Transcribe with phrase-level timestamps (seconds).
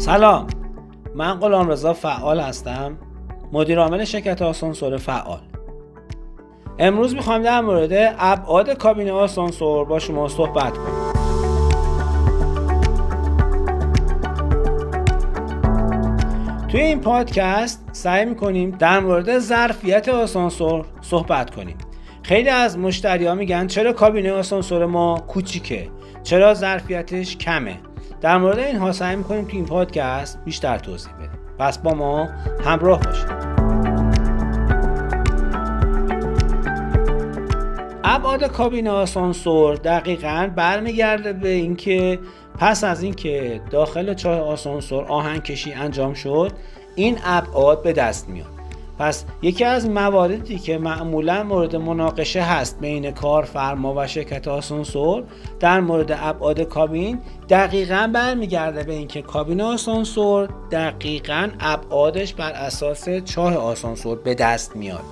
[0.00, 0.46] سلام.
[1.14, 2.98] من غلام رضا فعال هستم.
[3.52, 5.40] مدیر عامل شرکت آسانسور فعال.
[6.78, 11.12] امروز می‌خوام در مورد ابعاد کابین آسانسور با شما صحبت کنم.
[16.68, 21.76] توی این پادکست سعی می‌کنیم در مورد ظرفیت آسانسور صحبت کنیم.
[22.22, 25.88] خیلی از مشتری میگن چرا کابین آسانسور ما کوچیکه؟
[26.22, 27.76] چرا ظرفیتش کمه؟
[28.20, 31.30] در مورد اینها سعی می‌کنیم تو این پادکست بیشتر توضیح بدیم.
[31.58, 32.28] پس با ما
[32.64, 33.50] همراه باشید.
[38.04, 42.18] ابعاد کابین آسانسور دقیقا برمیگرده به اینکه
[42.58, 46.52] پس از اینکه داخل چاه آسانسور آهن کشی انجام شد
[46.94, 48.59] این ابعاد به دست میاد.
[49.00, 55.24] پس یکی از مواردی که معمولا مورد مناقشه هست بین کارفرما و شرکت آسانسور
[55.60, 63.54] در مورد ابعاد کابین دقیقا برمیگرده به اینکه کابین آسانسور دقیقا ابعادش بر اساس چاه
[63.56, 65.04] آسانسور به دست میاد.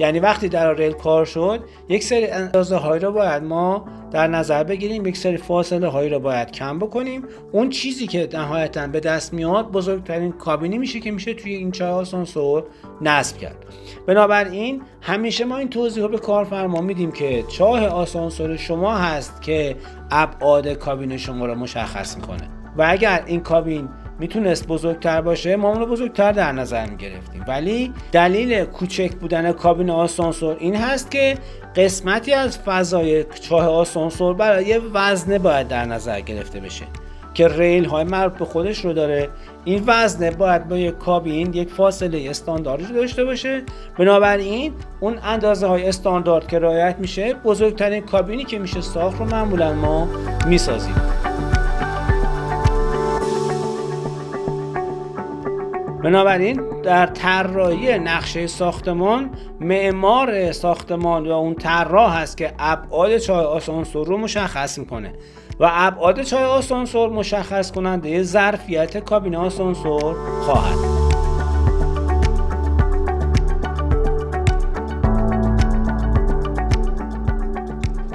[0.00, 4.64] یعنی وقتی در ریل کار شد یک سری اندازه هایی رو باید ما در نظر
[4.64, 7.24] بگیریم یک سری فاصله هایی رو باید کم بکنیم.
[7.52, 11.90] اون چیزی که نهایتا به دست میاد بزرگترین کابینی میشه که میشه توی این چاه
[11.90, 12.64] آسانسور
[13.00, 13.56] نصب کرد.
[14.06, 19.76] بنابراین همیشه ما این توضیح رو به کارفرما میدیم که چاه آسانسور شما هست که
[20.10, 22.48] ابعاد کابین شما رو مشخص می‌کنه.
[22.76, 23.88] و اگر این کابین
[24.20, 27.44] می‌تونست بزرگتر باشه ما اون بزرگتر در نظر می‌گرفتیم.
[27.48, 31.34] ولی دلیل کوچک بودن کابین آسانسور این هست که
[31.76, 36.84] قسمتی از فضای چاه آسانسور برای وزنه باید در نظر گرفته بشه
[37.34, 39.28] که ریل های مربوط به خودش رو داره.
[39.64, 43.62] این وزنه باید با یک کابین یک فاصله استانداردی داشته باشه.
[43.98, 49.72] بنابراین اون اندازه های استاندارد که رعایت میشه بزرگترین کابینی که میشه ساخت رو معمولا
[49.72, 50.08] ما
[50.46, 51.19] می‌سازیم.
[56.04, 59.30] بنابراین در طراحی نقشه ساختمان
[59.60, 65.12] معمار ساختمان و اون طراح هست که ابعاد چای آسانسور رو مشخص می‌کنه.
[65.60, 71.10] و ابعاد چای آسانسور مشخص کننده ظرفیت کابین آسانسور خواهد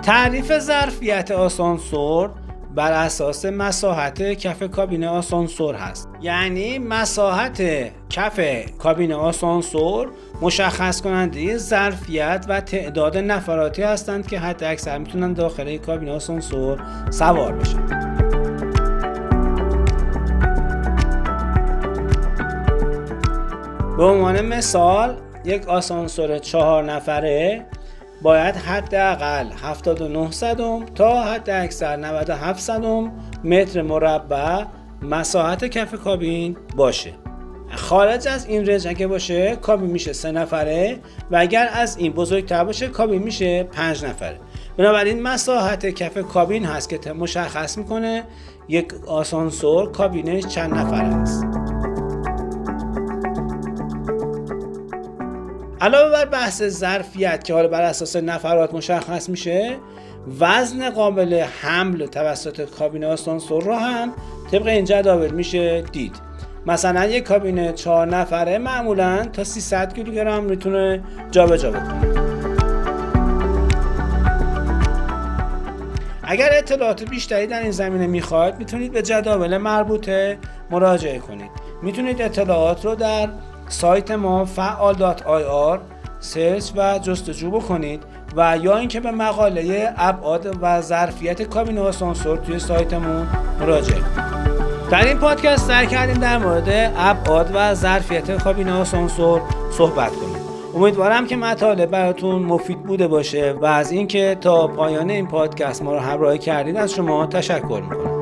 [0.02, 2.30] تعریف ظرفیت آسانسور
[2.76, 6.15] بر اساس مساحت کف کابین آسانسور هست.
[6.26, 7.62] یعنی مساحت
[8.10, 8.40] کف
[8.80, 16.10] کابین آسانسور مشخص کننده ظرفیت و تعداد نفراتی هستند که حتی اکثر می‌تونن داخل کابین
[16.10, 17.86] آسانسور سوار بشن.
[23.98, 25.16] به عنوان مثال
[25.46, 27.66] یک آسانسور چهار نفره
[28.22, 33.12] باید حداقل 79 صدم تا حد اکثر 97 صدم
[33.44, 34.64] متر مربع
[35.06, 37.14] مساحت کف کابین باشه.
[37.76, 41.00] خارج از این رنج اگه باشه کابین میشه سه نفره
[41.32, 44.40] و اگر از این بزرگتر باشه کابین میشه پنج نفره.
[44.78, 48.24] بنابراین مساحت کف کابین هست که مشخص می‌کنه
[48.68, 51.65] یک آسانسور کابینش چند نفره است.
[55.82, 59.78] علاوه بر بحث ظرفیت که حالا بر اساس نفرات مشخص میشه
[60.40, 64.14] وزن قابل حمل توسط کابین آسانسور رو هم
[64.52, 65.82] طبق این جداول میشه.
[65.82, 66.16] دید.
[66.66, 72.26] مثلا یک کابین چهار نفره معمولا تا 300 کیلوگرم می‌تونه جابجا بکنه.
[76.24, 80.38] اگر اطلاعات بیشتری در این زمینه می‌خواید می‌تونید به جداول مربوطه
[80.72, 81.52] مراجعه کنید.
[81.82, 83.30] می‌تونید اطلاعات رو در
[83.68, 85.80] سایت ما فعال.ir
[86.20, 88.04] سرچ و جستجو بکنید
[88.36, 93.28] و یا اینکه به مقاله ابعاد و ظرفیت کابین آسانسور توی سایتمون
[93.60, 94.36] مراجعه کنید.
[94.92, 100.36] در این پادکست سعی کردیم در مورد ابعاد و ظرفیت کابین آسانسور صحبت کنیم.
[100.76, 105.94] امیدوارم که مطالب براتون مفید بوده باشه و از اینکه تا پایان این پادکست ما
[105.94, 108.15] رو همراهی کردید از شما تشکر می‌کنم.